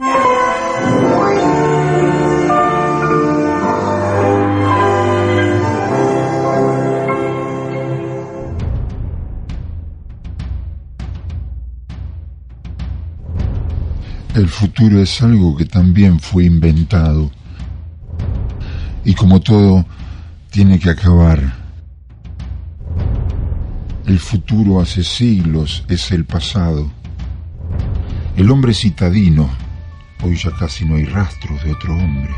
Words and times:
El 0.00 0.06
futuro 14.48 15.02
es 15.02 15.20
algo 15.20 15.54
que 15.54 15.66
también 15.66 16.18
fue 16.18 16.44
inventado. 16.44 17.30
Y 19.04 19.12
como 19.12 19.40
todo, 19.40 19.84
tiene 20.48 20.78
que 20.78 20.88
acabar. 20.88 21.52
El 24.06 24.18
futuro 24.18 24.80
hace 24.80 25.04
siglos 25.04 25.84
es 25.88 26.10
el 26.10 26.24
pasado. 26.24 26.90
El 28.38 28.50
hombre 28.50 28.72
citadino, 28.72 29.50
hoy 30.22 30.36
ya 30.36 30.50
casi 30.50 30.84
no 30.84 30.96
hay 30.96 31.04
rastros 31.04 31.62
de 31.64 31.72
otro 31.72 31.94
hombre. 31.94 32.32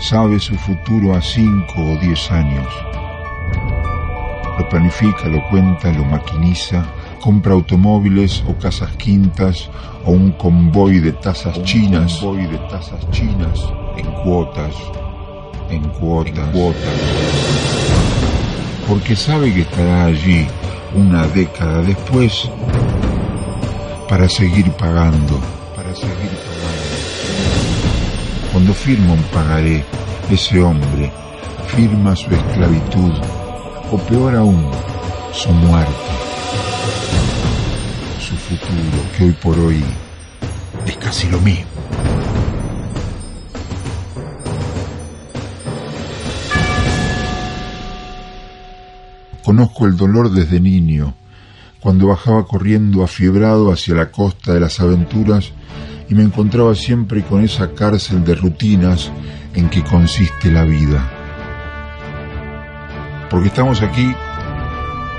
Sabe 0.00 0.38
su 0.38 0.54
futuro 0.56 1.14
a 1.14 1.22
cinco 1.22 1.74
o 1.76 1.96
diez 1.98 2.30
años. 2.30 2.66
Lo 4.58 4.68
planifica, 4.68 5.26
lo 5.28 5.42
cuenta, 5.48 5.92
lo 5.92 6.04
maquiniza, 6.04 6.84
compra 7.20 7.54
automóviles 7.54 8.44
o 8.46 8.54
casas 8.58 8.90
quintas 8.96 9.68
o 10.04 10.12
un 10.12 10.32
convoy 10.32 11.00
de 11.00 11.12
tazas 11.12 11.62
chinas, 11.62 12.18
convoy 12.18 12.46
de 12.46 12.58
tazas 12.68 13.10
chinas 13.10 13.60
en 13.96 14.10
cuotas, 14.22 14.74
en 15.70 15.82
cuotas, 15.90 16.38
en 16.38 16.52
cuotas. 16.52 17.00
Porque 18.88 19.16
sabe 19.16 19.52
que 19.54 19.62
estará 19.62 20.04
allí 20.06 20.46
una 20.94 21.26
década 21.28 21.80
después 21.82 22.48
para 24.08 24.28
seguir 24.28 24.70
pagando, 24.72 25.40
para 25.94 26.14
seguir 26.14 26.30
pagando. 26.30 26.82
Cuando 28.52 28.74
firma 28.74 29.12
un 29.12 29.22
pagaré, 29.24 29.84
ese 30.30 30.62
hombre 30.62 31.12
firma 31.68 32.14
su 32.14 32.30
esclavitud, 32.34 33.12
o 33.90 33.98
peor 33.98 34.36
aún, 34.36 34.70
su 35.32 35.50
muerte, 35.50 35.92
su 38.20 38.36
futuro, 38.36 39.02
que 39.16 39.24
hoy 39.24 39.32
por 39.32 39.58
hoy 39.58 39.84
es 40.86 40.96
casi 40.96 41.28
lo 41.28 41.40
mismo. 41.40 41.66
Conozco 49.42 49.86
el 49.86 49.96
dolor 49.96 50.30
desde 50.30 50.60
niño, 50.60 51.14
cuando 51.84 52.06
bajaba 52.06 52.46
corriendo 52.46 53.04
afiebrado 53.04 53.70
hacia 53.70 53.94
la 53.94 54.10
costa 54.10 54.54
de 54.54 54.60
las 54.60 54.80
aventuras 54.80 55.52
y 56.08 56.14
me 56.14 56.22
encontraba 56.22 56.74
siempre 56.74 57.22
con 57.22 57.44
esa 57.44 57.74
cárcel 57.74 58.24
de 58.24 58.34
rutinas 58.34 59.12
en 59.52 59.68
que 59.68 59.84
consiste 59.84 60.50
la 60.50 60.64
vida. 60.64 61.06
Porque 63.28 63.48
estamos 63.48 63.82
aquí 63.82 64.14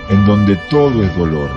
en 0.09 0.25
donde 0.25 0.55
todo 0.71 1.03
es 1.03 1.15
dolor. 1.15 1.51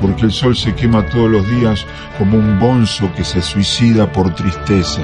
Porque 0.00 0.26
el 0.26 0.30
sol 0.30 0.54
se 0.54 0.76
quema 0.76 1.04
todos 1.06 1.28
los 1.28 1.50
días 1.50 1.84
como 2.18 2.38
un 2.38 2.60
bonzo 2.60 3.12
que 3.12 3.24
se 3.24 3.42
suicida 3.42 4.12
por 4.12 4.36
tristeza. 4.36 5.02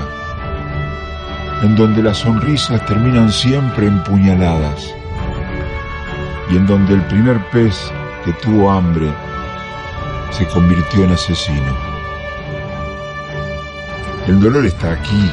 En 1.64 1.74
donde 1.74 2.00
las 2.04 2.18
sonrisas 2.18 2.86
terminan 2.86 3.32
siempre 3.32 3.88
empuñaladas. 3.88 4.94
Y 6.52 6.56
en 6.56 6.66
donde 6.68 6.94
el 6.94 7.02
primer 7.06 7.40
pez 7.50 7.90
que 8.24 8.32
tuvo 8.34 8.70
hambre 8.70 9.12
se 10.30 10.46
convirtió 10.46 11.04
en 11.04 11.12
asesino. 11.12 11.76
El 14.26 14.40
dolor 14.40 14.64
está 14.66 14.92
aquí, 14.92 15.30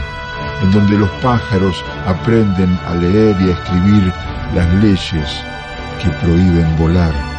en 0.63 0.71
donde 0.71 0.97
los 0.97 1.09
pájaros 1.21 1.83
aprenden 2.05 2.77
a 2.87 2.95
leer 2.95 3.39
y 3.39 3.49
a 3.49 3.53
escribir 3.53 4.13
las 4.53 4.73
leyes 4.75 5.43
que 6.01 6.09
prohíben 6.21 6.75
volar. 6.77 7.38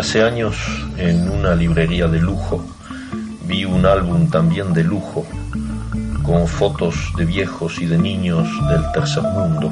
Hace 0.00 0.22
años, 0.22 0.56
en 0.96 1.28
una 1.28 1.54
librería 1.54 2.08
de 2.08 2.18
lujo, 2.18 2.64
vi 3.42 3.66
un 3.66 3.84
álbum 3.84 4.30
también 4.30 4.72
de 4.72 4.82
lujo, 4.82 5.26
con 6.22 6.48
fotos 6.48 7.12
de 7.18 7.26
viejos 7.26 7.78
y 7.82 7.84
de 7.84 7.98
niños 7.98 8.48
del 8.70 8.80
tercer 8.92 9.22
mundo. 9.22 9.70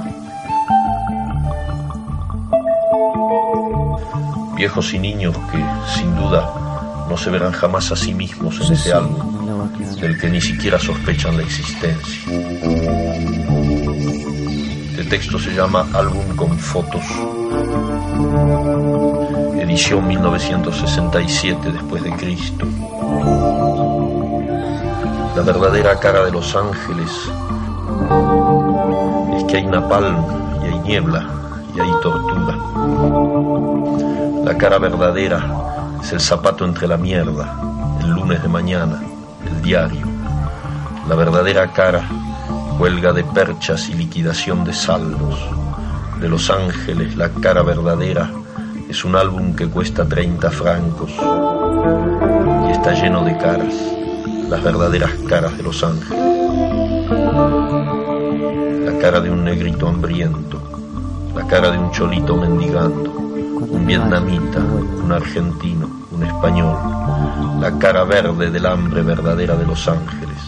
Viejos 4.55 4.93
y 4.93 4.99
niños 4.99 5.35
que, 5.51 5.65
sin 5.99 6.15
duda, 6.15 7.07
no 7.09 7.17
se 7.17 7.31
verán 7.31 7.53
jamás 7.53 7.91
a 7.91 7.97
sí 7.97 8.13
mismos 8.13 8.61
en 8.61 8.75
ese 8.75 8.93
álbum, 8.93 9.71
del 9.99 10.19
que 10.19 10.29
ni 10.29 10.43
siquiera 10.43 10.79
sospechan 10.79 11.39
la 11.39 11.43
existencia. 11.43 12.21
Este 14.91 15.05
texto 15.05 15.39
se 15.39 15.55
llama 15.55 15.87
Álbum 15.95 16.37
con 16.37 16.59
fotos 16.59 17.03
edición 19.69 20.09
1967 20.09 21.73
después 21.73 22.03
de 22.03 22.11
Cristo. 22.13 22.65
La 25.37 25.43
verdadera 25.43 26.01
cara 26.01 26.25
de 26.25 26.33
los 26.33 26.57
ángeles 26.57 27.11
es 29.37 29.45
que 29.45 29.59
hay 29.59 29.67
napalm 29.67 30.25
y 30.63 30.69
hay 30.69 30.79
niebla 30.81 31.29
y 31.77 31.81
hay 31.81 31.91
tortura. 32.03 32.57
La 34.43 34.57
cara 34.57 34.79
verdadera 34.79 35.45
es 36.03 36.13
el 36.13 36.21
zapato 36.21 36.65
entre 36.65 36.89
la 36.89 36.97
mierda, 36.97 37.55
el 38.01 38.09
lunes 38.09 38.41
de 38.41 38.49
mañana, 38.49 39.03
el 39.47 39.61
diario. 39.61 40.07
La 41.11 41.15
verdadera 41.15 41.71
cara 41.73 42.09
huelga 42.79 43.13
de 43.13 43.23
perchas 43.23 43.91
y 43.91 43.93
liquidación 43.93 44.65
de 44.65 44.73
saldos. 44.73 45.39
De 46.21 46.29
los 46.29 46.49
ángeles, 46.51 47.17
la 47.17 47.29
cara 47.29 47.63
verdadera 47.63 48.31
es 48.89 49.05
un 49.05 49.15
álbum 49.17 49.55
que 49.55 49.69
cuesta 49.69 50.09
30 50.09 50.51
francos 50.51 51.11
y 51.11 52.71
está 52.71 52.95
lleno 52.95 53.23
de 53.23 53.37
caras, 53.37 53.75
las 54.49 54.63
verdaderas 54.63 55.11
caras 55.29 55.57
de 55.57 55.63
los 55.63 55.85
ángeles. 55.85 56.25
La 58.85 58.99
cara 58.99 59.21
de 59.21 59.31
un 59.31 59.45
negrito 59.45 59.89
hambriento, 59.89 60.61
la 61.35 61.47
cara 61.47 61.71
de 61.71 61.79
un 61.79 61.91
cholito 61.91 62.37
mendigando, 62.37 63.13
un 63.13 63.87
vietnamita, 63.87 64.61
un 64.61 65.13
argentino, 65.13 65.89
un 66.11 66.23
español, 66.23 66.79
la 67.61 67.79
cara 67.79 68.05
verde 68.05 68.51
del 68.51 68.65
hambre 68.65 69.03
verdadera 69.03 69.55
de 69.55 69.67
los 69.67 69.87
ángeles. 69.87 70.39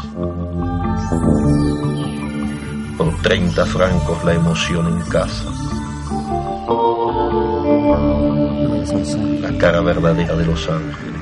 Por 2.97 3.15
30 3.23 3.67
francos 3.67 4.25
la 4.25 4.35
emoción 4.35 4.87
en 4.89 5.01
casa 5.11 5.60
cara 9.61 9.83
verdadera 9.83 10.35
de 10.37 10.47
los 10.47 10.71
ángeles, 10.71 11.21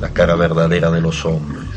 la 0.00 0.10
cara 0.12 0.34
verdadera 0.34 0.90
de 0.90 1.00
los 1.00 1.24
hombres, 1.24 1.68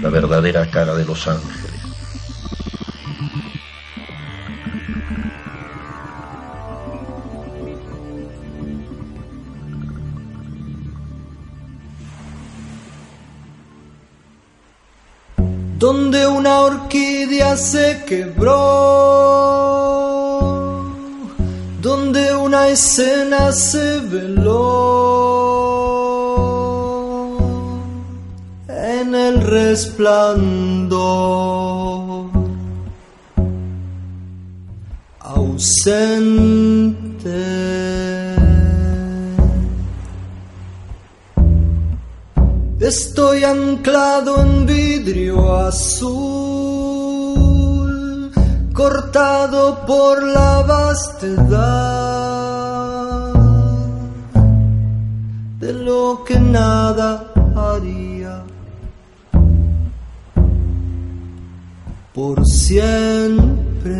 la 0.00 0.08
verdadera 0.10 0.70
cara 0.70 0.94
de 0.94 1.04
los 1.04 1.26
ángeles. 1.26 1.72
Donde 15.84 16.26
una 16.26 16.62
orquídea 16.62 17.58
se 17.58 18.04
quebró, 18.06 18.54
donde 21.82 22.34
una 22.34 22.68
escena 22.68 23.52
se 23.52 24.00
veló 24.00 24.54
en 28.66 29.14
el 29.14 29.42
resplandor 29.42 30.94
ausente. 35.20 36.44
Estoy 42.84 43.44
anclado 43.44 44.42
en 44.42 44.66
vidrio 44.66 45.56
azul, 45.56 46.20
cortado 48.74 49.86
por 49.86 50.22
la 50.22 50.60
vastedad 50.60 51.64
de 55.60 55.72
lo 55.72 56.24
que 56.26 56.38
nada 56.38 57.32
haría 57.56 58.42
por 62.12 62.46
siempre. 62.46 63.94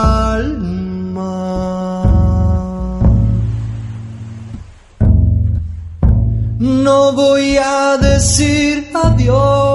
No 6.58 7.12
voy 7.12 7.56
a 7.56 7.96
decir 7.98 8.90
adiós, 8.94 9.69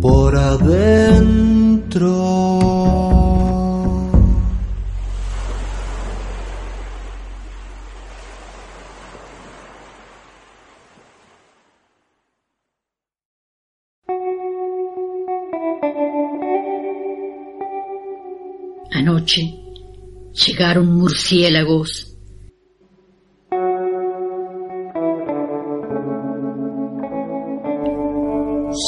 por 0.00 0.36
adentro. 0.36 1.30
Llegaron 20.46 20.86
murciélagos. 20.86 22.06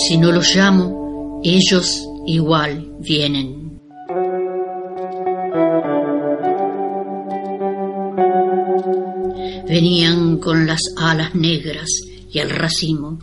Si 0.07 0.17
no 0.17 0.31
los 0.33 0.55
llamo, 0.55 1.41
ellos 1.43 2.07
igual 2.27 2.95
vienen. 3.01 3.81
Venían 9.69 10.39
con 10.39 10.67
las 10.67 10.81
alas 10.97 11.35
negras 11.35 11.89
y 12.31 12.39
el 12.39 12.51
racimo. 12.51 13.19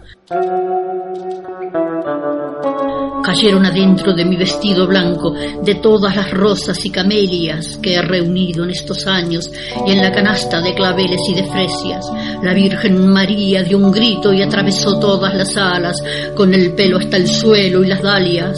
Cayeron 3.29 3.63
adentro 3.63 4.11
de 4.15 4.25
mi 4.25 4.35
vestido 4.35 4.87
blanco, 4.87 5.35
de 5.63 5.75
todas 5.75 6.15
las 6.15 6.31
rosas 6.31 6.83
y 6.83 6.89
camelias 6.89 7.77
que 7.77 7.93
he 7.93 8.01
reunido 8.01 8.63
en 8.63 8.71
estos 8.71 9.05
años, 9.05 9.51
y 9.85 9.91
en 9.91 10.01
la 10.01 10.11
canasta 10.11 10.59
de 10.61 10.73
claveles 10.73 11.19
y 11.29 11.35
de 11.35 11.43
fresias. 11.43 12.07
La 12.41 12.55
Virgen 12.55 13.07
María 13.07 13.61
dio 13.61 13.77
un 13.77 13.91
grito 13.91 14.33
y 14.33 14.41
atravesó 14.41 14.99
todas 14.99 15.35
las 15.35 15.55
alas, 15.57 15.97
con 16.35 16.55
el 16.55 16.73
pelo 16.73 16.97
hasta 16.97 17.17
el 17.17 17.27
suelo 17.27 17.83
y 17.83 17.87
las 17.87 18.01
dalias. 18.01 18.57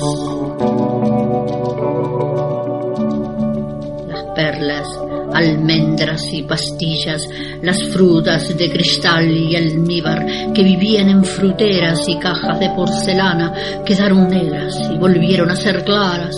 Las 4.08 4.24
perlas 4.34 4.88
almendras 5.34 5.90
y 6.01 6.41
pastillas, 6.41 7.29
las 7.62 7.84
frutas 7.89 8.58
de 8.58 8.72
cristal 8.72 9.29
y 9.29 9.55
almíbar 9.55 10.25
que 10.51 10.63
vivían 10.63 11.10
en 11.10 11.24
fruteras 11.24 12.08
y 12.08 12.17
cajas 12.17 12.60
de 12.60 12.70
porcelana 12.72 13.53
quedaron 13.86 14.27
negras 14.27 14.75
y 14.91 14.98
volvieron 14.98 15.51
a 15.51 15.55
ser 15.55 15.84
claras, 15.84 16.36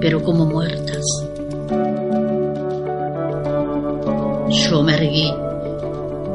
pero 0.00 0.22
como 0.22 0.44
muertas. 0.44 1.02
Yo 4.50 4.82
me 4.82 4.94
erguí, 4.94 5.32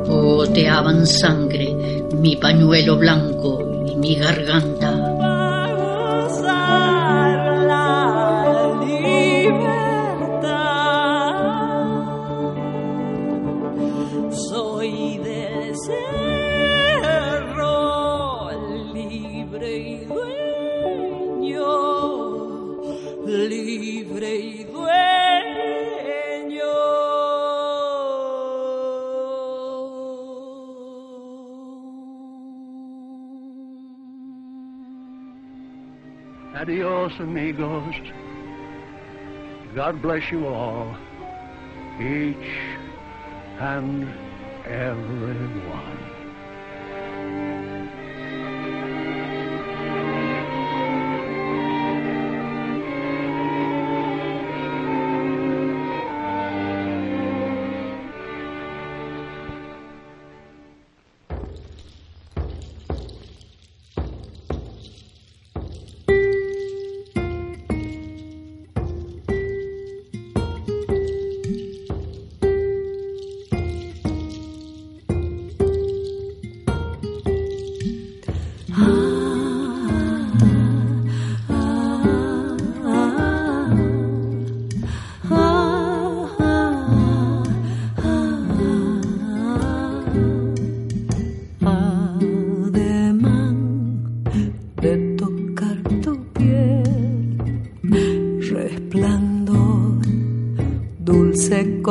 goteaban 0.07 1.05
sangre 1.05 2.03
mi 2.19 2.35
pañuelo 2.35 2.97
blanco 2.97 3.59
y 3.85 3.95
mi 3.95 4.15
garganta 4.15 4.94
Adios, 36.65 37.13
amigos. 37.19 37.95
God 39.75 40.01
bless 40.01 40.31
you 40.31 40.47
all, 40.47 40.95
each 41.99 42.35
and 43.59 44.07
every 44.65 45.47
one. 45.69 46.04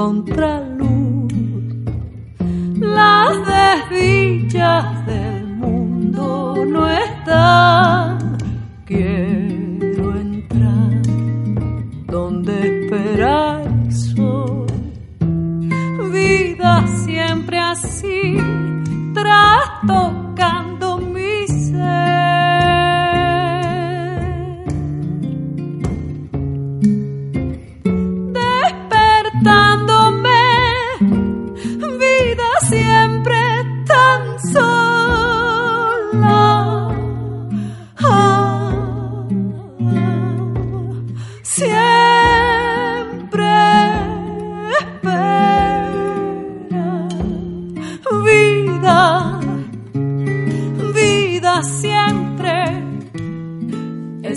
contra 0.05 0.74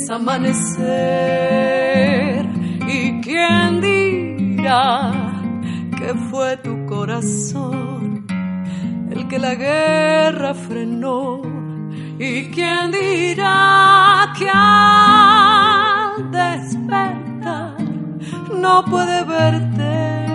amanecer 0.09 0.85
y 2.87 3.21
quién 3.21 3.81
dirá 3.81 5.11
que 5.97 6.13
fue 6.29 6.57
tu 6.57 6.85
corazón 6.85 8.25
el 9.11 9.27
que 9.27 9.39
la 9.39 9.55
guerra 9.55 10.53
frenó 10.53 11.41
y 12.19 12.49
quién 12.51 12.91
dirá 12.91 14.33
que 14.37 14.49
al 14.49 16.31
despertar 16.31 17.77
no 18.59 18.83
puede 18.85 19.23
verte, 19.23 20.27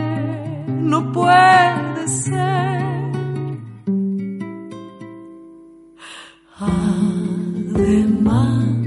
no 0.68 1.12
puede 1.12 2.08
ser. 2.08 2.82
Además, 7.74 8.81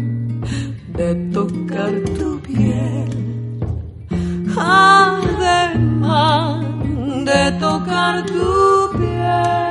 de 0.98 1.14
tocar 1.34 1.92
tu 2.18 2.40
piel. 2.40 3.10
Además 4.58 5.86
de 7.26 7.52
tocar 7.60 8.26
tu 8.26 8.92
piel. 8.98 9.65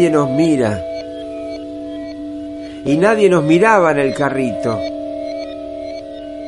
Nadie 0.00 0.10
nos 0.10 0.30
mira. 0.30 0.82
Y 2.86 2.96
nadie 2.96 3.28
nos 3.28 3.44
miraba 3.44 3.90
en 3.90 3.98
el 3.98 4.14
carrito, 4.14 4.78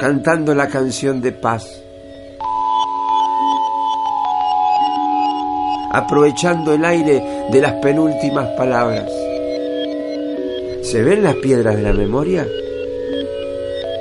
cantando 0.00 0.54
la 0.54 0.68
canción 0.68 1.21
de 1.21 1.32
paz. 1.32 1.82
Aprovechando 5.90 6.73
el 6.73 6.82
aire 6.82 7.23
de 7.50 7.61
las 7.61 7.73
penúltimas 7.75 8.49
palabras. 8.56 9.11
¿Se 10.82 11.02
ven 11.02 11.23
las 11.23 11.35
piedras 11.37 11.76
de 11.76 11.82
la 11.82 11.92
memoria? 11.92 12.47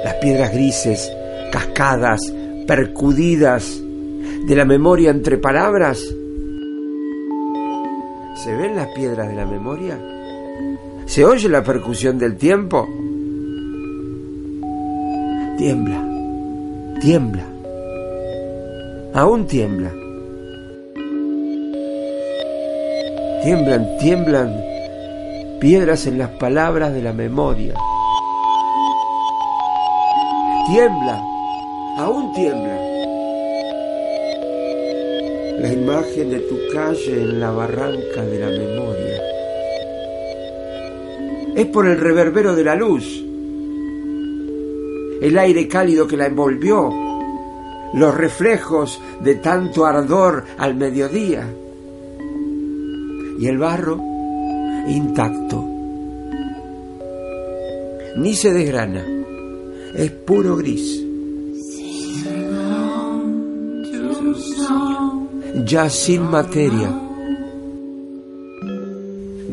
Las 0.05 0.13
piedras 0.15 0.53
grises, 0.53 1.11
cascadas, 1.51 2.21
percudidas 2.65 3.81
de 4.47 4.55
la 4.55 4.63
memoria 4.63 5.09
entre 5.09 5.37
palabras 5.37 6.01
¿Se 6.01 6.13
ven 6.13 6.20
las 8.81 8.93
piedras 8.95 9.27
de 9.27 9.35
la 9.35 9.45
memoria? 9.45 9.99
¿Se 11.05 11.23
oye 11.23 11.47
la 11.47 11.63
percusión 11.63 12.17
del 12.17 12.35
tiempo? 12.35 12.87
Tiembla. 15.57 16.03
Tiembla. 16.99 17.43
Aún 19.13 19.45
tiembla. 19.45 19.91
Tiemblan, 23.43 23.87
tiemblan 23.99 24.71
piedras 25.59 26.07
en 26.07 26.17
las 26.17 26.29
palabras 26.39 26.91
de 26.93 27.03
la 27.03 27.13
memoria. 27.13 27.75
Tiembla, 30.65 31.23
aún 31.97 32.33
tiembla. 32.33 33.00
La 35.61 35.71
imagen 35.71 36.31
de 36.31 36.39
tu 36.39 36.57
calle 36.73 37.21
en 37.21 37.39
la 37.39 37.51
barranca 37.51 38.25
de 38.25 38.39
la 38.39 38.47
memoria. 38.47 39.21
Es 41.55 41.67
por 41.67 41.85
el 41.85 41.99
reverbero 41.99 42.55
de 42.55 42.63
la 42.63 42.75
luz, 42.75 43.23
el 45.21 45.37
aire 45.37 45.67
cálido 45.67 46.07
que 46.07 46.17
la 46.17 46.25
envolvió, 46.25 46.89
los 47.93 48.17
reflejos 48.17 48.99
de 49.19 49.35
tanto 49.35 49.85
ardor 49.85 50.45
al 50.57 50.73
mediodía 50.73 51.47
y 53.37 53.45
el 53.45 53.59
barro 53.59 53.99
intacto. 54.87 55.63
Ni 58.17 58.33
se 58.33 58.51
desgrana, 58.51 59.05
es 59.95 60.09
puro 60.09 60.55
gris. 60.55 61.10
Ya 65.71 65.89
sin 65.89 66.29
materia. 66.29 66.89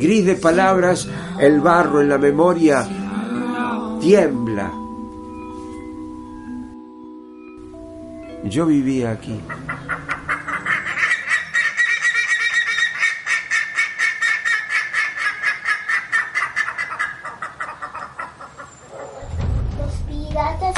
Gris 0.03 0.27
de 0.27 0.35
palabras, 0.35 1.09
el 1.39 1.61
barro 1.61 2.01
en 2.01 2.09
la 2.09 2.19
memoria 2.19 2.85
tiembla. 4.01 4.73
Yo 8.43 8.67
vivía 8.67 9.13
aquí. 9.13 9.41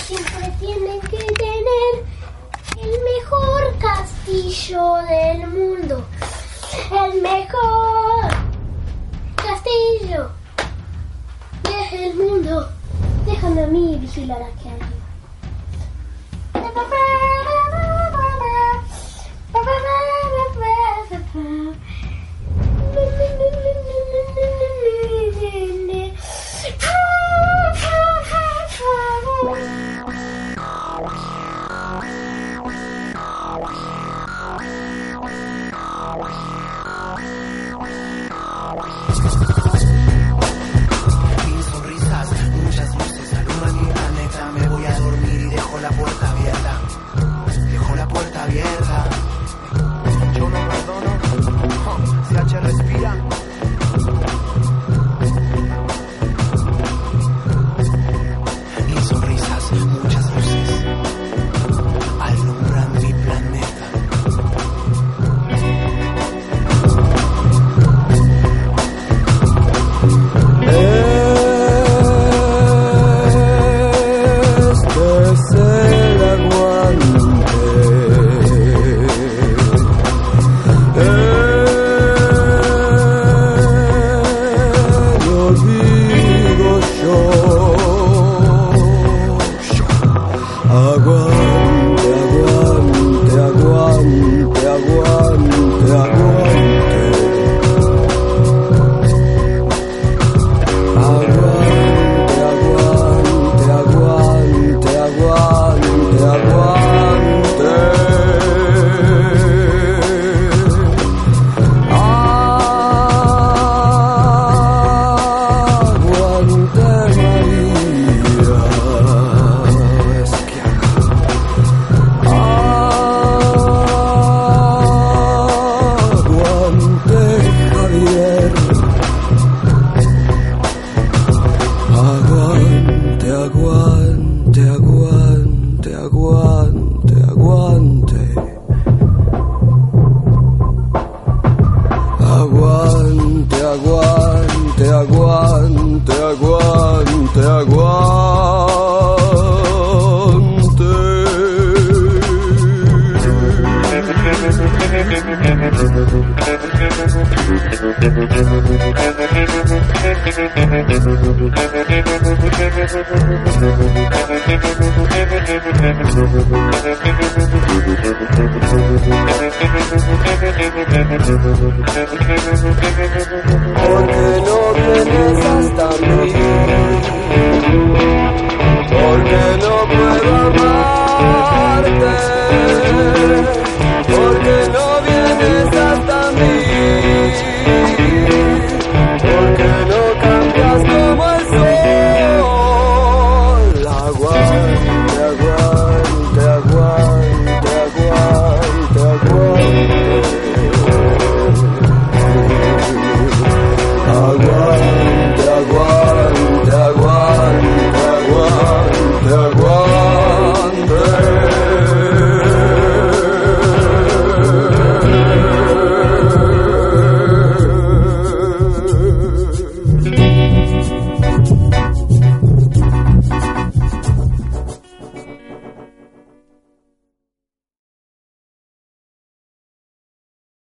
siempre 0.05 0.53
tienen 0.61 1.01
que 1.01 1.17
tener 1.17 2.21
el 2.83 2.91
mejor 3.05 3.79
castillo 3.79 4.95
del 5.09 5.47
mundo. 5.49 6.05
El 6.91 7.21
mejor 7.21 8.29
castillo 9.37 10.31
del 11.91 12.15
mundo. 12.15 12.69
Déjame 13.27 13.63
a 13.63 13.67
mí 14.31 14.37
vigilar 14.37 14.70